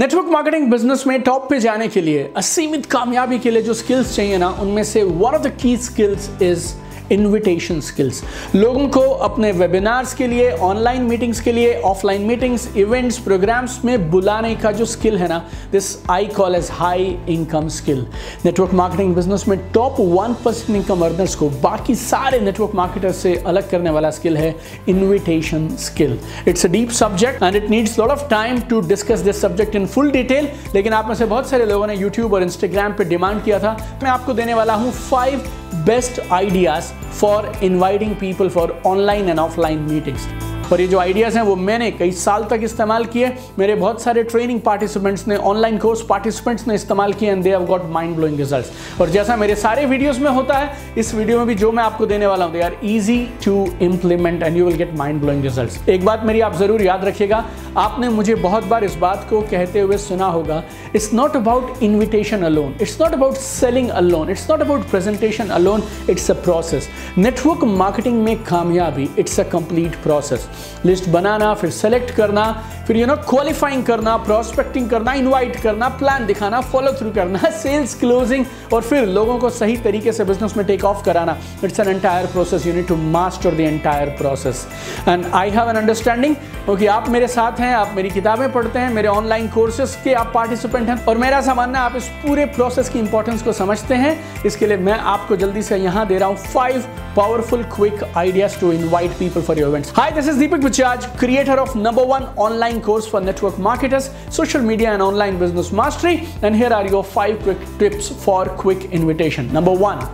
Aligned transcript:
Network 0.00 0.26
marketing 0.26 0.70
business 0.70 1.06
में 1.06 1.20
top 1.22 1.48
पे 1.50 1.58
जाने 1.60 1.86
के 1.88 2.00
लिए, 2.00 2.22
असीमित 2.36 2.86
कामयाबी 2.86 3.38
के 3.38 3.50
लिए 3.50 3.62
जो 3.62 3.74
स्किल्स 3.74 4.14
चाहिए 4.16 4.36
ना, 4.38 4.48
उनमें 4.60 4.82
से 4.84 5.02
one 5.02 5.34
of 5.34 5.42
the 5.42 5.50
key 5.62 5.76
skills 5.76 6.30
is 6.42 6.66
invitation 7.12 7.80
skills 7.80 8.22
लोगों 8.54 8.88
को 8.88 9.00
अपने 9.00 9.52
वेबिनार्स 9.52 10.14
के 10.14 10.26
लिए 10.26 10.50
ऑनलाइन 10.50 11.02
मीटिंग्स 11.02 11.40
के 11.40 11.52
लिए 11.52 11.80
ऑफलाइन 11.80 12.22
मीटिंग्स 12.22 12.68
इवेंट्स 12.76 13.18
प्रोग्राम्स 13.18 13.80
में 13.84 14.10
बुलाने 14.10 14.54
का 14.56 14.72
जो 14.72 14.84
स्किल 14.84 15.18
है 15.18 15.28
ना 15.28 15.38
this 15.72 15.84
I 16.10 16.26
call 16.26 16.54
as 16.54 16.68
high 16.70 17.18
income 17.28 17.68
skill 17.68 18.06
network 18.44 18.74
marketing 18.74 19.14
business 19.14 19.48
में 19.48 19.58
top 19.72 19.96
one 20.00 20.34
percent 20.44 20.76
income 20.76 21.04
earners 21.04 21.34
को 21.34 21.48
बाकी 21.48 21.94
सारे 21.94 22.40
नेटवर्क 22.40 22.74
मार्केटर्स 22.74 23.16
से 23.16 23.36
अलग 23.46 23.70
करने 23.70 23.90
वाला 23.90 24.10
स्किल 24.10 24.36
है 24.36 24.54
invitation 24.88 25.68
skill 25.68 26.18
it's 26.48 26.66
a 26.66 26.68
deep 26.68 26.90
subject 26.90 27.42
and 27.42 27.56
it 27.56 27.70
needs 27.70 27.98
lot 27.98 28.10
of 28.10 28.28
time 28.28 28.60
to 28.60 28.80
discuss 28.80 29.20
this 29.20 29.40
subject 29.40 29.76
in 29.76 29.86
full 29.86 30.10
detail 30.10 30.48
लेकिन 30.74 30.92
आप 30.92 31.08
में 31.08 31.14
से 31.14 31.24
बहुत 31.24 31.50
सारे 31.50 31.66
लोगों 31.66 31.86
ने 31.86 31.96
यूट्यूब 31.96 32.34
और 32.34 32.42
इंस्टाग्राम 32.42 32.92
पर 32.92 33.04
डिमांड 33.04 33.44
किया 33.44 33.58
था। 33.58 34.00
मैं 34.02 34.10
आपको 34.10 34.32
देने 34.32 34.54
वाला 34.54 34.74
हूँ 34.74 34.92
five 34.92 35.38
best 35.86 36.20
ideas 36.20 36.99
for 37.10 37.46
inviting 37.62 38.16
people 38.16 38.48
for 38.48 38.72
online 38.84 39.28
and 39.28 39.38
offline 39.38 39.88
meetings. 39.88 40.49
और 40.72 40.80
ये 40.80 40.86
जो 40.86 40.98
आइडियाज़ 40.98 41.36
हैं, 41.36 41.44
वो 41.44 41.56
मैंने 41.58 41.90
कई 41.92 42.10
साल 42.14 42.44
तक 42.50 42.60
इस्तेमाल 42.64 43.04
किए। 43.06 43.32
मेरे 43.58 43.74
बहुत 43.76 44.02
सारे 44.02 44.22
ट्रेनिंग 44.24 44.60
पार्टिसिपेंट्स 44.60 45.26
ने 45.28 45.36
ऑनलाइन 45.36 45.78
कोर्स 45.78 46.02
पार्टिसिपेंट्स 46.08 46.66
ने 46.68 46.74
इस्तेमाल 46.74 47.12
किए 47.12 47.30
and 47.30 47.42
they 47.42 47.50
have 47.50 47.64
got 47.66 47.84
mind 47.92 48.14
blowing 48.16 48.38
results 48.38 49.00
और 49.00 49.10
जैसा 49.10 49.36
मेरे 49.36 49.54
सारे 49.56 49.86
वीडियोस 49.86 50.18
में 50.18 50.30
होता 50.30 50.58
है, 50.58 50.70
इस 50.98 51.14
वीडियो 51.14 51.38
में 51.38 51.46
भी 51.46 51.54
जो 51.54 51.72
मैं 51.72 51.82
आपको 51.84 52.06
देने 52.06 52.26
वाला 52.26 52.44
हूँ 52.44 52.52
they 52.52 52.60
are 52.62 52.76
easy 52.84 53.18
to 53.44 53.66
implement 53.82 54.42
and 54.42 54.56
you 54.56 54.66
will 54.66 54.76
get 54.76 54.94
mind 54.96 55.20
blowing 55.20 55.42
result 55.44 55.88
एक 55.88 56.04
बात 56.04 56.24
मेरी 56.24 56.40
आप 56.40 56.56
ज़रूर 56.56 56.82
याद 56.82 57.04
रखिएगा, 57.04 57.44
आपने 57.78 58.08
मुझे 58.10 58.34
बहुत 58.36 58.64
बार 58.66 58.84
इस 58.84 58.94
बात 58.96 59.26
को 59.30 59.40
कहते 59.50 59.80
हुए 59.80 59.96
सुना 59.98 60.26
होगा 60.28 60.62
it's 60.94 61.12
not 61.14 61.36
about 61.36 61.82
invitation 61.82 62.42
alone 62.44 62.74
it's 62.80 63.00
not 63.00 63.12
about 63.12 63.36
selling 63.36 63.88
alone 63.90 64.30
it's 64.30 64.48
not 64.50 64.60
about 64.60 64.88
presentation 64.90 65.48
alone 65.50 65.82
it's 66.10 66.30
a 66.30 66.34
process 66.42 66.88
network 67.18 67.64
marketing 67.76 68.22
में 68.24 68.36
कामयाबी 68.44 69.08
it's 69.18 69.40
a 69.40 69.44
complete 69.50 70.02
process 70.02 70.48
list 70.86 71.08
बनाना 71.08 71.52
फिर 71.54 71.70
सेलेक्ट 71.70 72.10
करना 72.14 72.44
फिर 72.90 72.96
यू 72.96 73.06
नो 73.06 73.14
क्वालिफाइंग 73.16 73.82
करना 73.84 74.16
प्रोस्पेक्टिंग 74.16 74.88
करना 74.90 75.12
इनवाइट 75.12 75.56
करना 75.62 75.88
plan 75.88 76.24
दिखाना 76.26 76.60
follow 76.60 76.92
through 76.92 77.10
करना 77.10 77.50
सेल्स 77.62 77.94
क्लोजिंग 77.94 78.46
और 78.72 78.82
फिर 78.82 79.06
लोगों 79.06 79.38
को 79.38 79.50
सही 79.50 79.76
तरीके 79.76 80.12
से 80.12 80.24
बिज़नेस 80.24 80.56
में 80.56 80.64
टेक 80.66 80.84
ऑफ़ 80.84 81.04
कराना। 81.04 81.36
It's 81.64 81.80
an 81.80 81.88
entire 81.88 82.26
process 82.26 82.66
you 82.66 82.72
need 82.74 82.86
to 82.86 82.96
master 82.96 83.54
the 83.54 83.60
entire 83.60 84.08
process 84.08 84.66
and 85.08 85.26
I 85.34 85.50
have 85.50 85.70
an 85.70 85.76
understanding 85.76 86.34
क्योंकि 86.34 86.86
आप 86.86 87.08
मेरे 87.08 87.28
साथ 87.28 87.60
हैं 87.60 87.74
आप 87.74 87.92
मेरी 87.96 88.10
किताबें 88.10 88.52
पढ़ते 88.52 88.78
हैं 88.78 88.90
मेरे 88.94 89.08
ऑनलाइन 89.08 89.48
कोर्सेज 89.48 89.96
के 90.04 90.14
आप 90.14 90.32
पार्टिसिपेंट 90.34 90.88
हैं 90.88 91.04
और 91.04 91.18
मेरा 91.18 91.38
ऐसा 91.38 91.54
मानना 91.54 91.80
आप 91.80 91.96
इस 91.96 92.08
पूरे 92.26 92.46
प्रोसेस 92.58 92.88
की 92.88 92.98
इंपॉर्टेंस 92.98 93.42
को 93.42 93.52
समझते 93.52 93.94
हैं। 93.94 94.42
इसके 94.46 94.66
लिए 94.66 94.76
मैं 94.76 94.98
आपको 95.14 95.36
जल्दी 95.36 95.62
से 95.62 95.76
यहाँ 95.76 96.06
दे 96.06 96.18
रहा 96.18 96.28
हूँ 96.28 96.36
five 96.36 96.84
powerful 97.14 97.62
quick 97.64 98.02
ideas 98.14 98.56
to 98.56 98.70
invite 98.70 99.16
people 99.18 99.42
for 99.42 99.54
your 99.56 99.68
events. 99.68 99.90
Hi, 99.90 100.10
this 100.10 100.28
is 100.28 100.36
Deepak 100.36 100.60
Vichaj, 100.60 101.06
creator 101.18 101.58
of 101.58 101.74
number 101.74 102.04
one 102.04 102.24
online 102.36 102.79
course 102.80 103.06
for 103.06 103.20
network 103.20 103.58
marketers, 103.58 104.10
social 104.30 104.62
media 104.62 104.92
and 104.92 105.02
online 105.02 105.38
business 105.38 105.72
mastery. 105.72 106.26
And 106.42 106.54
here 106.54 106.72
are 106.72 106.86
your 106.86 107.04
five 107.04 107.42
quick 107.42 107.58
tips 107.78 108.08
for 108.08 108.44
quick 108.46 108.92
invitation. 108.92 109.52
Number 109.52 109.72
one, 109.72 110.06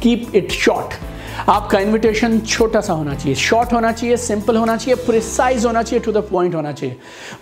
keep 0.00 0.34
it 0.34 0.50
short. 0.52 1.00
आपका 1.48 1.78
invitation 1.78 2.38
छोटा 2.40 2.80
सा 2.80 2.92
होना 2.92 3.14
चाहिए 3.14 3.34
short 3.36 3.72
होना 3.72 3.90
चाहिए 3.92 4.16
simple 4.16 4.56
होना 4.56 4.76
चाहिए 4.76 4.94
precise 5.06 5.64
होना 5.66 5.82
चाहिए 5.82 6.04
टू 6.04 6.12
द 6.12 6.22
पॉइंट 6.30 6.54
होना 6.54 6.72
चाहिए 6.72 6.96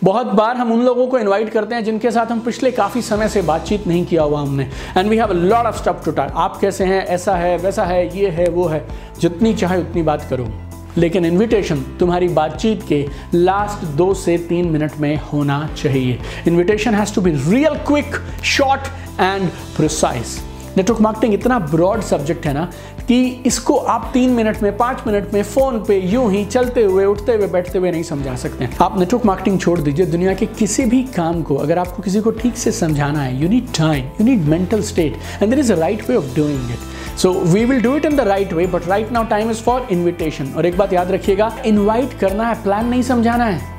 बहुत 0.05 0.27
बार 0.41 0.57
हम 0.57 0.73
उन 0.73 0.85
लोगों 0.85 1.07
को 1.07 1.19
इनवाइट 1.19 1.51
करते 1.53 1.75
हैं 1.75 1.85
जिनके 1.85 2.11
साथ 2.11 2.33
हम 2.33 2.41
पिछले 2.41 2.71
काफ़ी 2.73 3.03
समय 3.03 3.29
से 3.29 3.43
बातचीत 3.53 3.87
नहीं 3.87 4.05
किया 4.07 4.23
हुआ 4.23 4.41
हमने 4.41 4.69
and 4.97 5.11
we 5.11 5.17
have 5.17 5.33
lot 5.33 5.67
of 5.67 5.79
stuff 5.83 6.05
to 6.05 6.13
talk 6.13 6.33
आप 6.47 6.59
कैसे 6.61 6.85
हैं 6.85 7.05
ऐसा 7.19 7.37
है 7.37 7.57
वैसा 7.59 7.85
है 7.85 8.05
ये 8.19 8.29
है 8.31 8.49
वो 8.51 8.67
है 8.69 8.85
जितनी 9.21 9.55
चाहे 9.55 9.81
उतनी 9.81 10.03
बात 10.03 10.27
करो 10.31 10.72
लेकिन 10.99 11.25
इनविटेशन 11.25 11.81
तुम्हारी 12.01 12.29
बातचीत 12.29 12.83
के 12.89 13.07
लास्ट 13.35 13.85
दो 13.97 14.13
से 14.15 14.39
तीन 14.39 14.67
मिनट 14.67 14.97
में 15.01 15.17
होना 15.33 15.69
चाहिए। 15.77 16.19
Invitation 16.47 16.95
has 16.95 17.15
to 17.15 17.21
be 17.21 17.31
real 17.31 17.75
quick 17.87 18.17
short 18.45 18.89
and 19.21 19.49
precise 19.77 20.39
network 20.77 21.01
marketing 21.01 21.35
इतना 21.35 21.59
ब्रॉड 21.59 22.01
सब्जेक्ट 22.03 22.47
है 22.47 22.53
ना 22.55 22.71
कि 23.09 23.25
इसको 23.47 23.75
आप 23.75 24.11
तीन 24.15 24.31
मिनट 24.31 24.63
में, 24.63 24.77
पाँच 24.77 25.03
मिनट 25.07 25.33
में 25.35 25.43
फ़ोन 25.43 25.79
पे 25.85 25.99
यूँ 26.01 26.31
ही 26.33 26.45
चलते 26.45 26.85
हुए, 26.85 27.05
उठते 27.05 27.35
हुए, 27.35 27.47
बैठते 27.47 27.79
हुए 27.79 27.91
नहीं 27.91 28.03
समझा 28.03 28.37
सकते। 28.37 28.69
आप 28.81 28.99
नेटवर्क 28.99 29.27
मार्केटिंग 29.27 29.59
छोड़ 29.61 29.79
दीजिए। 29.81 30.07
दुनिया 30.07 30.35
के 30.35 30.47
किसी 30.49 30.85
भी 30.85 31.03
काम 31.17 31.43
को 31.43 31.57
अगर 31.57 31.79
आपको 31.79 32.03
किसी 32.03 32.21
को 32.21 32.31
ठीक 32.31 32.57
से 32.57 32.73
समझाना 32.73 33.23
है 33.23 33.41
you 33.43 33.49
need 33.49 33.73
time 33.79 34.05
you 34.21 34.27
need 34.27 34.49
mental 34.49 34.83
state 34.83 35.19
and 35.43 35.51
there 35.51 35.59
is 35.59 35.73
a 35.73 35.77
right 35.77 36.09
way 36.11 36.17
of 36.17 36.35
doing 36.37 36.71
it 36.71 37.19
so 37.19 37.33
we 37.33 37.65
will 37.65 37.83
do 37.83 37.97
it 37.97 38.05
in 38.05 38.17
the 38.17 38.21
right 38.29 38.53
way 38.53 38.67
but 38.67 38.89
right 38.89 39.13
now 39.13 39.25
time 39.31 39.51
is 39.51 39.63
for 39.63 39.87
invitation 39.91 40.53
और 40.57 40.67
एक 40.67 40.79
बात 40.79 40.93
याद 40.93 41.11
रखिएगा 41.11 41.53
invite 41.67 42.19
करना 42.21 42.49
है 42.49 42.63
plan 42.63 42.89
नहीं 42.89 43.03
समझाना 43.03 43.45
है। 43.45 43.72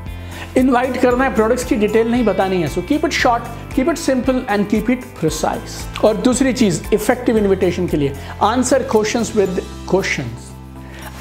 इनवाइट 0.57 0.97
करना 0.97 1.23
है 1.23 1.33
प्रोडक्ट्स 1.35 1.63
की 1.63 1.75
डिटेल 1.75 2.11
नहीं 2.11 2.25
बतानी 2.25 2.61
है 2.61 2.67
so 2.67 2.81
keep 2.81 3.05
it 3.05 3.11
short 3.11 3.43
keep 3.75 3.89
it 3.89 3.97
simple 3.97 4.45
and 4.49 4.67
keep 4.69 4.89
it 4.89 5.03
precise 5.19 6.03
और 6.05 6.17
दूसरी 6.17 6.53
चीज़ 6.53 6.81
इफ़ेक्टिव 6.93 7.37
इन्विटेशन 7.37 7.87
के 7.87 7.97
लिए 7.97 8.15
answer 8.43 8.83
questions 8.91 9.35
with 9.35 9.61
questions 9.89 10.51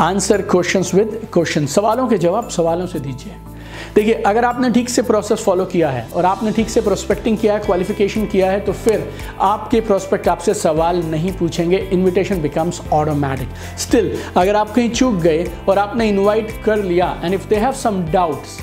answer 0.00 0.43
questions 0.43 0.94
with 0.94 1.20
question 1.32 1.66
सवालों 1.66 2.06
के 2.09 2.19
जवाब 2.19 2.48
सवालों 2.48 2.87
से 2.87 3.00
दीजिए। 3.00 3.37
देखिए, 3.94 4.15
अगर 4.15 4.44
आपने 4.44 4.70
ठीक 4.70 4.88
से 4.88 5.03
प्रोसेस 5.03 5.43
फॉलो 5.44 5.64
किया 5.64 5.88
है 5.91 6.06
और 6.16 6.25
आपने 6.25 6.50
ठीक 6.53 6.70
से 6.70 6.81
प्रोस्पेक्टिंग 6.81 7.37
किया 7.38 7.54
है 7.54 7.60
क्वालिफिकेशन 7.60 8.26
किया 8.26 8.50
है 8.50 8.60
तो 8.60 8.72
फिर 8.72 9.09
आपके 9.41 9.81
प्रोस्पेक्ट 9.81 10.28
आपसे 10.28 10.54
सवाल 10.54 11.03
नहीं 11.04 11.32
पूछेंगे। 11.32 11.78
इनविटेशन 11.93 12.43
बिकम्स 12.43 12.81
ऑटोमेटिक 12.93 13.49
स्टिल 13.78 14.12
अगर 14.37 14.56
आप 14.56 14.75
कहीं 14.75 14.91
चूक 14.91 15.14
गए 15.22 15.47
और 15.69 15.78
आपने 15.78 16.09
इनवाइट 16.09 16.53
कर 16.64 16.82
लिया 16.84 17.16
and 17.25 17.34
if 17.34 17.49
they 17.49 17.56
have 17.56 17.72
some 17.82 18.03
doubts 18.12 18.59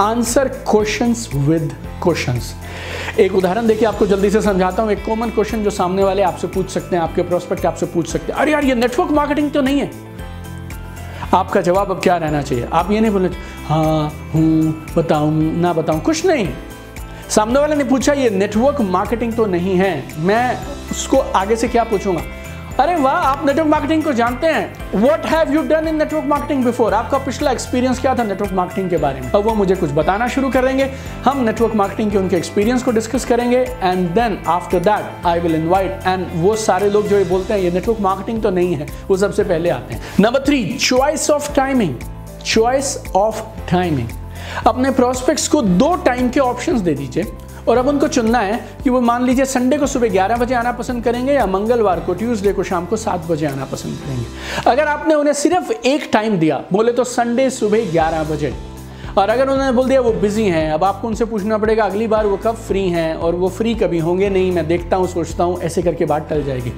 answer 0.00 0.48
questions 0.48 1.28
with 1.34 1.72
questions. 2.02 2.54
एक 3.20 3.34
उदाहरण 3.34 3.66
देखिए, 3.66 3.88
आपको 3.88 4.06
जल्दी 4.06 4.30
से 4.30 4.42
समझाता 4.42 4.82
हूँ। 4.82 4.92
एक 4.92 5.04
कॉमन 5.04 5.30
क्वेश्चन 5.30 5.62
जो 5.62 5.70
सामने 5.70 6.04
वाले 6.04 6.22
आपसे 6.22 6.46
पूछ 6.46 6.70
सकते 6.70 6.96
हैं, 6.96 7.02
आपके 7.02 7.22
प्रोस्पेक्ट 7.22 7.66
आपसे 7.66 7.86
पूछ 7.86 8.08
सकते 8.08 8.32
हैं। 8.32 8.38
अरे 8.40 8.52
यार, 8.52 8.64
ये 8.64 8.74
नेटवर्क 8.74 9.10
मार्केटिंग 9.10 9.50
तो 9.50 9.60
नहीं 9.60 9.80
है। 9.80 9.90
आपका 11.34 11.60
जवाब 11.60 11.90
अब 11.90 12.00
क्या 12.02 12.16
रहना 12.16 12.42
चाहिए? 12.42 12.68
आप 12.72 12.90
ये 12.90 13.00
नहीं 13.00 13.10
बोले 13.10 13.28
हाँ 13.66 14.30
हूँ, 14.34 14.86
बताऊँ, 14.96 15.32
ना 15.42 15.72
बताऊँ। 15.72 16.00
कुछ 16.00 16.26
नहीं। 16.26 16.48
सामने 17.28 17.60
वाले 17.60 17.76
ने 17.76 17.84
पूछा, 17.84 18.12
ये 18.12 18.30
नेटवर्क 18.30 18.80
मार्केटिंग 18.80 19.32
तो 19.32 19.46
नहीं 19.46 19.76
है। 19.76 20.18
मैं 20.18 20.58
उसको 20.90 21.18
आगे 21.18 21.56
से 21.56 21.68
क्या 21.68 21.84
पूछूँगा? 21.84 22.22
अरे 22.80 22.94
वाह, 22.94 23.14
आप 23.16 23.44
नेटवर्क 23.46 23.68
मार्केटिंग 23.68 24.02
को 24.04 24.12
जानते 24.12 24.46
हैं। 24.46 25.00
What 25.02 25.26
have 25.26 25.52
you 25.52 25.62
done 25.68 25.86
in 25.88 25.96
network 25.96 26.24
marketing 26.24 26.64
before 26.64 26.94
आपका 26.94 27.18
पिछला 27.18 27.50
एक्सपीरियंस 27.50 28.00
क्या 28.00 28.14
था 28.14 28.24
नेटवर्क 28.24 28.52
मार्केटिंग 28.52 28.90
के 28.90 28.96
बारे 28.96 29.20
में? 29.20 29.30
अब 29.30 29.44
वो 29.44 29.54
मुझे 29.54 29.74
कुछ 29.74 29.90
बताना 29.90 30.26
शुरू 30.28 30.50
करेंगे 30.50 30.90
हम 31.24 31.40
नेटवर्क 31.44 31.74
मार्केटिंग 31.74 32.10
के 32.10 32.18
उनके 32.18 32.36
एक्सपीरियंस 32.36 32.82
को 32.82 32.90
डिस्कस 32.90 33.24
करेंगे 33.24 33.58
and 33.58 34.08
then 34.10 34.38
after 34.48 34.80
that 34.80 35.26
I 35.26 35.40
will 35.40 35.54
invite 35.54 36.00
and 36.06 36.26
वो 36.34 36.54
सारे 36.56 36.90
लोग 36.90 37.08
जो 37.08 37.18
ये 37.18 37.24
बोलते 37.24 37.54
हैं, 37.54 37.60
ये 37.60 37.70
नेटवर्क 37.70 38.00
मार्केटिंग 38.00 38.42
तो 38.42 38.50
नहीं 38.50 38.74
है, 38.74 38.86
वो 39.08 39.16
सबसे 39.16 39.44
पहले 39.44 39.70
आते 39.70 39.94
हैं। 39.94 40.02
Number 40.20 40.44
three 40.46 40.62
choice 40.80 41.30
of 41.30 41.52
timing 41.54 41.96
choice 42.44 42.96
of 43.16 43.42
timing 43.70 44.08
अपने 44.66 44.90
प्रोस्पेक्ट्स 44.90 45.48
को 45.48 45.62
दो 45.62 45.94
टाइम 45.96 46.28
के 46.28 46.40
ऑप्शंस 46.40 46.80
दे 46.80 46.94
दीजिए। 46.94 47.24
और 47.68 47.78
अब 47.78 47.88
उनको 47.88 48.08
चुनना 48.08 48.38
है 48.38 48.68
कि 48.84 48.90
वो 48.90 49.00
मान 49.00 49.24
लीजिए 49.24 49.44
संडे 49.44 49.78
को 49.78 49.86
सुबह 49.86 50.08
11 50.08 50.36
बजे 50.36 50.54
आना 50.54 50.72
पसंद 50.72 51.04
करेंगे 51.04 51.32
या 51.32 51.46
मंगलवार 51.46 52.00
को, 52.00 52.14
ट्यूसडे 52.14 52.52
को 52.52 52.62
शाम 52.62 52.86
को 52.86 52.96
सात 52.96 53.26
बजे 53.26 53.46
आना 53.46 53.64
पसंद 53.64 53.98
करेंगे। 53.98 54.70
अगर 54.70 54.88
आपने 54.88 55.14
उन्हें 55.14 55.34
सिर्फ़ 55.34 55.72
एक 55.72 56.10
टाइम 56.12 56.38
दिया, 56.38 56.62
बोले 56.72 56.92
तो 56.92 57.04
संडे 57.04 57.50
सुबह 57.50 57.92
11 57.92 58.24
बजे। 58.24 58.54
और 59.18 59.28
अगर 59.28 59.48
उन्होंने 59.48 59.72
बोल 59.72 59.88
दिया, 59.88 60.00
वो 60.00 60.12
बिज़ी 60.12 60.44
हैं, 60.44 60.72
अब 60.72 60.84
आपको 60.84 61.08
उनसे 61.08 61.24
पूछना 61.24 61.58
पड़ेगा, 61.58 61.84
अगली 61.84 62.06
बार 62.06 62.26
वो 62.26 62.36
कब 62.36 62.54
फ्री 62.54 62.88
हैं 62.88 63.14
और 63.14 63.34
वो 63.34 63.48
फ्री 63.48 63.74
कभी 63.74 63.98
होंगे 63.98 64.28
नहीं, 64.30 64.52
मैं 64.52 64.66
देखता 64.66 64.96
हूँ, 64.96 65.06
सोचता 65.06 65.44
हूँ, 65.44 65.60
ऐसे 65.60 65.82
करके 65.82 66.04
बात 66.04 66.28
टल 66.30 66.42
जाएगी। 66.44 66.72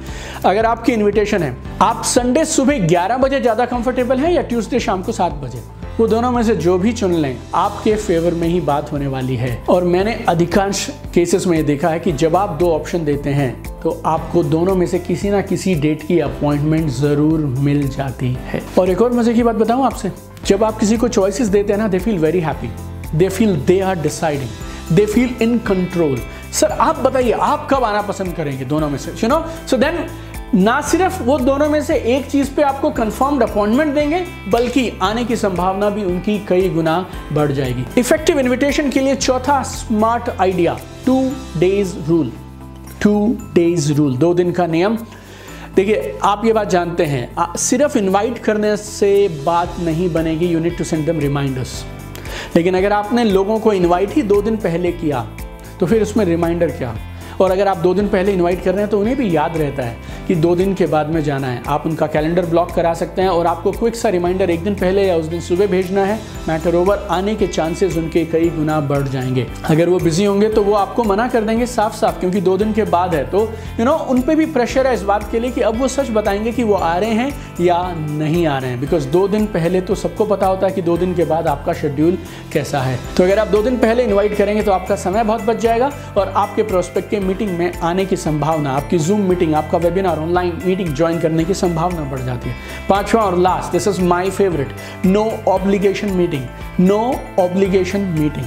अगर 0.44 0.66
आपकी 0.66 0.92
इनविटेशन 0.92 1.42
है, 1.42 1.56
आप 1.82 2.02
संडे 2.04 2.44
सुबह 2.44 2.86
11 2.86 3.16
बजे 3.16 3.40
ज़्यादा 3.40 3.66
कंफर्टेबल 3.66 4.18
हैं 4.18 4.32
या 4.32 4.42
ट्यूसडे 4.42 4.80
शाम 4.80 5.02
को 5.02 5.12
7 5.12 5.32
बजे? 5.32 5.77
वो 5.98 6.06
दोनों 6.06 6.30
में 6.32 6.42
से 6.42 6.54
जो 6.56 6.76
भी 6.78 6.92
चुन 6.92 7.12
लें, 7.12 7.36
आपके 7.54 7.94
फेवर 7.96 8.34
में 8.34 8.46
ही 8.48 8.60
बात 8.60 8.92
होने 8.92 9.06
वाली 9.06 9.36
है। 9.36 9.50
और 9.68 9.84
मैंने 9.84 10.12
अधिकांश 10.28 10.86
केसेस 11.14 11.46
में 11.46 11.56
ये 11.56 11.62
देखा 11.62 11.88
है 11.88 11.98
कि 12.00 12.12
जब 12.14 12.36
आप 12.36 12.50
दो 12.58 12.70
ऑप्शन 12.72 13.04
देते 13.04 13.30
हैं 13.30 13.80
तो 13.82 13.90
आपको 14.06 14.42
दोनों 14.44 14.74
में 14.74 14.86
से 14.86 14.98
किसी 15.00 15.30
ना 15.30 15.40
किसी 15.42 15.74
डेट 15.76 16.02
की 16.02 16.18
अपॉइंटमेंट 16.20 16.88
ज़रूर 16.90 17.40
मिल 17.60 17.86
जाती 17.88 18.32
है। 18.42 18.62
और 18.78 18.90
एक 18.90 19.02
और 19.02 19.12
मज़े 19.12 19.34
की 19.34 19.42
बात 19.42 19.56
बताऊँ 19.56 19.84
आपसे, 19.86 20.12
जब 20.46 20.64
आप 20.64 20.78
किसी 20.80 20.96
को 20.96 21.08
चॉइसेस 21.10 21.48
देते 21.48 21.72
हैं 21.72 21.80
ना 21.80 21.88
they 21.88 21.98
feel 21.98 22.18
very 22.18 22.40
happy 22.40 22.70
they 23.18 23.28
feel 23.28 23.56
they 23.66 23.80
are 23.80 24.00
deciding 24.02 24.96
they 24.96 25.06
feel 25.06 25.34
in 25.42 25.58
control 25.60 26.18
sir 26.52 26.70
आप 26.70 26.98
बताइए, 26.98 27.32
आप 27.32 27.68
कब 27.70 27.84
आना 27.84 28.02
पसंद 28.02 28.34
करेंगे 28.34 28.64
दोनों 28.64 28.88
में 28.90 28.98
से? 28.98 29.10
यू 29.22 29.28
नो 29.28 29.44
सो 29.70 29.76
देन 29.76 30.06
ना 30.54 30.80
सिर्फ़ 30.80 31.22
वो 31.22 31.38
दोनों 31.38 31.68
में 31.68 31.80
से 31.82 31.94
एक 32.12 32.26
चीज़ 32.26 32.50
पे 32.54 32.62
आपको 32.62 32.90
कंफर्म्ड 32.90 33.42
अपॉइंटमेंट 33.42 33.94
देंगे, 33.94 34.24
बल्कि 34.48 34.90
आने 35.02 35.24
की 35.24 35.36
संभावना 35.36 35.90
भी 35.90 36.04
उनकी 36.04 36.38
कई 36.48 36.68
गुना 36.68 36.98
बढ़ 37.32 37.52
जाएगी। 37.52 37.84
इफ़ेक्टिव 37.98 38.38
इनविटेशन 38.40 38.90
के 38.90 39.00
लिए 39.00 39.14
चौथा 39.16 39.62
smart 39.64 40.30
idea 40.30 40.78
two 41.06 41.20
days 41.58 41.94
rule 42.08 42.32
two 43.02 43.36
days 43.54 43.92
rule 43.92 44.16
दो 44.16 44.32
दिन 44.34 44.52
का 44.52 44.66
नियम। 44.66 44.96
देखिए, 45.76 46.18
आप 46.22 46.42
ये 46.44 46.52
बात 46.52 46.70
जानते 46.70 47.04
हैं 47.04 47.54
सिर्फ़ 47.58 47.98
इनवाइट 47.98 48.38
करने 48.38 48.76
से 48.76 49.42
बात 49.44 49.76
नहीं 49.80 50.12
बनेगी 50.12 50.46
you need 50.46 50.78
to 50.78 50.84
send 50.84 51.06
them 51.06 51.20
reminders 51.20 51.84
लेकिन 52.56 52.76
अगर 52.76 52.92
आपने 52.92 53.24
लोगों 53.24 53.58
को 53.58 53.72
इनवाइट 53.72 54.14
ही 54.14 54.22
दो 54.24 54.40
दिन 54.42 54.56
पहले 54.56 54.92
किया 54.92 55.20
तो 55.80 55.86
फिर 55.86 56.02
उसमें 56.02 56.24
रिमाइंडर 56.24 56.70
क्या? 56.70 56.96
और 57.40 57.50
अगर 57.50 57.68
आप 57.68 57.76
दो 57.76 57.92
दिन 57.94 58.08
पहले 58.08 58.32
इनवाइट 58.32 58.62
कर 58.64 58.72
रहे 58.72 58.80
हैं 58.80 58.90
तो 58.90 59.00
उन्हें 59.00 59.16
भी 59.16 59.34
याद 59.36 59.56
रहता 59.56 59.82
है। 59.82 59.96
कि 60.28 60.34
दो 60.34 60.54
दिन 60.56 60.74
के 60.74 60.86
बाद 60.86 61.08
में 61.08 61.22
जाना 61.24 61.46
है। 61.46 61.62
आप 61.68 61.86
उनका 61.86 62.06
कैलेंडर 62.06 62.46
ब्लॉक 62.46 62.70
करा 62.70 62.92
सकते 62.94 63.22
हैं 63.22 63.28
और 63.28 63.46
आपको 63.46 63.70
क्विक 63.72 63.96
सा 63.96 64.08
रिमाइंडर 64.08 64.50
एक 64.50 64.64
दिन 64.64 64.74
पहले 64.74 65.06
या 65.06 65.16
उस 65.16 65.26
दिन 65.26 65.40
सुबह 65.40 65.66
भेजना 65.66 66.04
है। 66.04 66.18
मैटर 66.48 66.74
ओवर, 66.74 67.06
आने 67.10 67.34
के 67.34 67.46
चांसेस 67.46 67.96
उनके 67.96 68.24
कई 68.24 68.48
गुना 68.48 68.80
बढ़ 68.80 69.08
जाएँगे। 69.08 69.46
अगर 69.64 69.88
वो 69.88 69.98
बिज़ी 69.98 70.24
होंगे 70.24 70.48
तो 70.48 70.62
वो 70.62 70.74
आपको 70.74 71.04
मना 71.04 71.28
कर 71.28 71.44
देंगे 71.44 71.66
साफ़ 71.66 71.96
साफ़ 71.96 72.18
क्योंकि 72.20 72.40
दो 72.40 72.56
दिन 72.58 72.72
के 72.72 72.84
बाद 72.86 73.14
है। 73.14 73.24
तो 73.30 73.40
यू 73.78 73.84
नो 73.84 73.94
उन 74.10 74.20
पर 74.22 74.36
भी 74.36 74.46
प्रेशर 74.48 74.86
है 74.86 74.94
इस 74.94 75.02
बात 75.02 75.30
के 75.32 75.40
लिए 75.40 75.50
कि 75.50 75.60
अब 75.60 75.80
वो 75.80 75.88
सच 75.88 76.10
बताएँगे 76.10 76.52
कि 76.52 76.64
वो 76.64 76.74
आ 76.74 76.96
रहे 76.96 77.10
हैं 77.10 77.32
या 77.60 77.78
नहीं 77.94 78.46
आ 78.46 78.58
रहे 78.58 78.70
हैं। 78.70 78.80
बिकॉज़ 78.80 79.08
दो 79.08 79.26
दिन 79.28 79.46
पहले 79.46 79.80
तो 79.80 79.94
सबको 79.94 80.24
पता 80.24 80.46
होता 80.46 80.66
है 80.66 80.72
कि 80.72 80.82
दो 80.82 80.96
दिन 80.96 81.14
के 81.14 81.24
बाद 81.24 81.46
आपका 81.46 81.72
शेड्यूल 81.72 82.18
कैसा 82.52 82.80
है। 82.80 82.98
तो 83.16 83.24
अगर 83.24 83.38
आप 83.38 83.48
दो 83.48 83.62
दिन 83.62 83.76
पहले 83.78 84.04
इन्वाइट 84.04 84.36
करेंगे 84.36 84.62
तो 84.62 84.72
आपका 84.72 84.96
समय 84.96 85.24
बहुत 85.24 85.42
बच 85.42 85.56
जाएगा 85.56 85.90
और 86.16 86.32
आपके 86.36 86.62
प्रोस्पेक्ट 86.62 87.10
के 87.10 87.20
मीटिंग 87.20 87.58
में 87.58 87.72
आने 87.72 88.04
की 88.04 88.16
संभावना, 88.18 88.72
आपकी 88.72 88.98
जूम 88.98 89.20
मीटिंग 89.20 89.54
आपका 89.54 89.78
वेबिनार 89.78 90.17
ऑनलाइन 90.18 90.60
मीटिंग 90.64 90.94
ज्वाइन 90.94 91.20
करने 91.20 91.44
की 91.44 91.54
संभावना 91.54 92.02
बढ़ 92.10 92.20
जाती 92.20 92.48
है। 92.48 92.56
पांचवा 92.88 93.22
और 93.22 93.38
last 93.38 93.72
this 93.72 93.88
is 93.88 94.00
my 94.02 94.30
favourite 94.30 94.74
no 95.06 95.24
obligation 95.48 96.10
meeting 96.10 96.46
no 96.80 97.00
obligation 97.38 98.00
meeting 98.18 98.44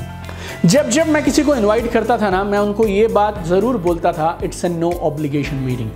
जब 0.66 0.90
जब 0.90 1.08
मैं 1.08 1.24
किसी 1.24 1.44
को 1.44 1.54
इनवाइट 1.56 1.92
करता 1.92 2.18
था 2.18 2.30
ना, 2.30 2.44
मैं 2.44 2.58
उनको 2.60 2.86
ये 2.88 3.08
बात 3.10 3.42
ज़रूर 3.46 3.78
बोलता 3.78 4.12
था 4.14 4.38
it's 4.44 4.64
a 4.66 4.70
no 4.70 4.92
obligation 5.04 5.56
meeting 5.58 5.90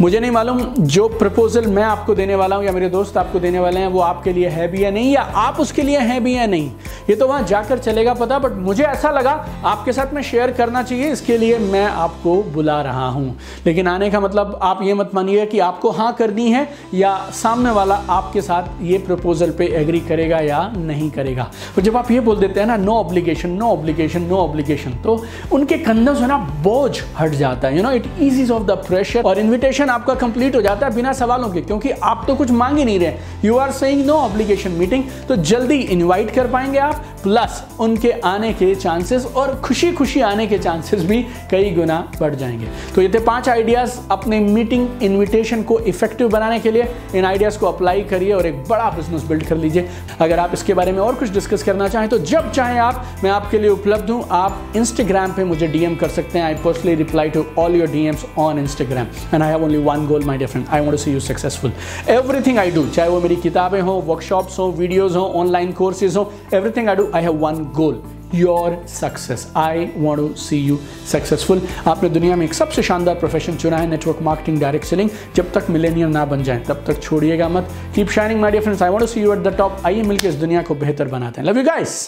मुझे 0.00 0.20
नहीं 0.20 0.30
मालूम 0.30 0.60
जो 0.76 1.06
प्रपोजल 1.10 1.66
मैं 1.66 1.82
आपको 1.82 2.14
देने 2.14 2.34
वाला 2.34 2.56
हूँ 2.56 2.64
या 2.64 2.72
मेरे 2.72 2.88
दोस्त 2.90 3.16
आपको 3.16 3.40
देने 3.40 3.60
वाले 3.60 3.80
हैं, 3.80 3.86
वो 3.86 4.00
आपके 4.00 4.32
लिए 4.32 4.48
है 4.48 4.66
भी 4.68 4.84
या 4.84 4.90
नहीं, 4.90 5.12
या 5.12 5.22
आप 5.22 5.60
उसके 5.60 5.82
लिए 5.82 5.98
हैं 6.00 6.22
भी 6.24 6.36
या 6.36 6.46
नहीं। 6.46 6.70
ये 7.10 7.16
तो 7.16 7.26
वहाँ 7.26 7.42
जाकर 7.44 7.78
चलेगा 7.78 8.14
पता 8.14 8.38
बट 8.38 8.56
मुझे 8.58 8.84
ऐसा 8.84 9.10
लगा, 9.10 9.32
आपके 9.64 9.92
साथ 9.92 10.12
में 10.14 10.20
शेयर 10.22 10.50
करना 10.52 10.82
चाहिए, 10.82 11.10
इसके 11.12 11.38
लिए 11.38 11.58
मैं 11.60 11.84
आपको 11.84 12.36
बुला 12.52 12.80
रहा 12.82 13.08
हूँ। 13.08 13.36
लेकिन 13.66 13.88
आने 13.88 14.10
का 14.10 14.20
मतलब 14.20 14.58
आप 14.62 14.82
ये 14.82 14.94
मत 14.94 15.10
मानिए 15.14 15.46
कि 15.46 15.58
आपको 15.60 15.90
हाँ 15.92 16.12
करनी 16.12 16.50
है, 16.50 16.68
या 16.94 17.16
सामने 17.32 17.70
वाला 17.70 17.94
आपके 18.10 18.42
साथ 18.42 18.82
ये 18.82 18.98
प्रपोजल 19.06 19.50
पे 19.58 19.72
एग्री 19.80 20.00
करेगा 20.02 20.40
या 20.40 20.66
नहीं 20.76 21.10
करेगा। 21.10 21.50
और 21.76 21.82
जब 21.82 21.96
आप 21.96 22.10
ये 22.10 22.20
बोल 22.20 22.40
देते 22.40 22.60
हैं 22.60 22.66
ना 22.66 22.76
no 22.76 22.98
obligation 22.98 23.50
no 23.52 23.70
obligation 23.70 24.08
obligation 24.10 24.22
no 24.22 24.36
obligation 24.38 24.92
तो 25.04 25.24
उनके 25.52 25.76
कंधों 25.78 26.14
से 26.14 26.26
ना 26.26 26.36
बोझ 26.62 27.00
हट 27.18 27.32
जाता 27.32 27.68
है। 27.68 27.76
You 27.76 27.82
know 27.82 27.90
it 27.92 28.06
eases 28.20 28.50
off 28.50 28.62
the 28.62 28.70
pressure 28.86 29.22
और 29.22 29.38
इन्विटेशन 29.38 29.88
आपका 29.90 30.14
कंप्लीट 30.14 30.56
हो 30.56 30.62
जाता 30.62 30.86
है 30.86 30.94
बिना 30.94 31.12
सवालों 31.12 31.48
के, 31.50 31.60
क्योंकि 31.60 31.90
आप 31.90 32.24
तो 32.26 32.34
कुछ 32.34 32.50
मांग 32.52 32.78
ही 32.78 32.84
नहीं 32.84 32.98
रहे। 33.00 33.14
You 33.44 33.56
are 33.56 33.70
saying 33.72 34.04
no 34.06 34.14
obligation 34.14 34.70
meeting 34.72 35.04
तो 35.28 35.36
जल्दी 35.36 35.78
इन्वाइट 35.90 36.30
कर 36.34 36.46
पाएँगे 36.46 36.78
आप 36.80 37.04
प्लस 37.22 37.62
उनके 37.80 38.10
आने 38.24 38.52
के 38.52 38.74
चांसेस 38.74 39.26
और 39.26 39.54
खुशी 39.64 39.92
खुशी 39.92 40.20
आने 40.22 40.46
के 40.46 40.58
चांसेस 40.58 41.04
भी 41.04 41.22
कई 41.50 41.70
गुना 41.74 42.00
बढ़ 42.20 42.34
जाएँगे। 42.34 42.66
तो 42.94 43.02
ये 43.02 43.08
थे 43.08 43.18
पाँच 43.24 43.48
आइडियाज़ 43.48 43.98
अपने 44.10 44.40
मीटिंग 44.40 45.02
इन्विटेशन 45.02 45.62
को 45.62 45.78
इफ़ेक्टिव 45.80 46.28
बनाने 46.28 46.60
के 46.60 46.70
लिए। 46.70 46.88
इन 47.14 47.24
आइडियाज़ 47.24 47.58
को 47.58 47.66
अप्लाई 47.66 48.02
करिए 48.10 48.32
और 48.32 48.46
एक 48.46 48.62
बड़ा 48.68 48.90
बिज़नेस 48.90 49.24
बिल्ड 49.24 49.46
कर 49.46 49.56
लीजिए। 49.56 49.88
अगर 50.20 50.38
आप 50.38 50.50
इसके 50.54 50.74
बारे 50.74 50.92
में 50.92 50.98
और 50.98 51.14
कुछ 51.14 51.30
डिस्कस 51.30 51.62
करना 51.62 51.88
चाहें 51.88 52.08
तो 52.08 52.18
जब 52.20 52.50
चाहें 52.52 52.78
आप, 52.80 53.04
मैं 53.24 53.30
आपके 53.30 53.58
लिए 53.58 53.70
उपलब्ध 53.70 53.99
उपलब्ध 54.00 54.10
हूँ 54.10 54.28
आप 54.32 54.72
इंस्टाग्राम 54.76 55.32
पे 55.32 55.44
मुझे 55.44 55.66
डीएम 55.68 55.94
कर 55.96 56.08
सकते 56.08 56.38
हैं। 56.38 56.44
I 56.46 56.54
personally 56.64 56.94
reply 56.94 57.30
to 57.30 57.44
all 57.58 57.74
your 57.76 57.88
DMs 57.90 58.24
on 58.38 58.58
Instagram 58.58 59.06
and 59.34 59.42
I 59.42 59.50
have 59.50 59.64
only 59.64 59.78
one 59.84 60.06
goal 60.06 60.24
my 60.24 60.38
dear 60.38 60.50
friend 60.50 60.66
I 60.68 60.80
want 60.80 60.90
to 60.90 60.96
see 60.96 61.12
you 61.12 61.20
successful 61.20 61.72
everything 62.10 62.58
I 62.58 62.70
do 62.70 62.86
चाहे 62.88 63.08
वो 63.10 63.20
मेरी 63.20 63.36
किताबें 63.42 63.80
हो 63.80 64.00
वर्कशॉप्स 64.06 64.58
हो 64.58 64.70
वीडियोस 64.78 65.16
हो 65.16 65.26
ऑनलाइन 65.40 65.72
कोर्सेज 65.72 66.16
हो 66.16 66.32
everything 66.54 66.88
I 66.88 66.96
do 66.96 67.10
I 67.14 67.22
have 67.22 67.38
one 67.46 67.64
goal 67.76 68.02
your 68.34 68.76
success 68.88 69.46
I 69.56 69.86
want 69.96 70.20
to 70.20 70.34
see 70.40 70.58
you 70.58 70.78
successful 71.12 71.62
आपने 71.88 72.08
दुनिया 72.10 72.36
में 72.36 72.44
एक 72.46 72.54
सबसे 72.54 72.82
शानदार 72.82 73.14
प्रोफेशन 73.14 73.56
चुना 73.56 73.76
है 73.76 73.86
नेटवर्क 73.90 74.22
मार्केटिंग 74.22 74.60
डायरेक्ट 74.60 74.86
सेलिंग 74.86 75.10
जब 75.36 75.52
तक 75.52 75.70
मिलेनियर 75.70 76.08
ना 76.08 76.24
बन 76.24 76.42
जाए, 76.42 76.58
तब 76.68 76.84
तक 76.86 77.02
छोड़िएगा 77.02 77.48
मत. 77.48 77.68
Keep 77.94 78.10
shining 78.10 78.40
my 78.40 78.50
dear 78.50 78.62
friends 78.62 78.82
I 78.82 78.90
want 78.90 79.08
see 79.10 79.20
you 79.20 79.32
at 79.32 79.42
the 79.42 79.56
top 79.58 79.82
आइए 79.86 80.02
मिलकर 80.02 80.28
इस 80.28 80.34
दुनिया 80.36 80.62
को 80.62 80.74
बेहतर 80.76 81.08
बनाते 81.08 81.40
हैं. 81.40 81.48
Love 81.48 81.58
you 81.58 81.64
guys 81.64 81.98